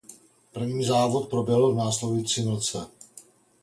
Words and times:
První 0.51 0.85
závod 0.85 1.29
proběhl 1.29 1.71
v 1.71 1.75
následujícím 1.75 2.47
roce. 2.49 2.87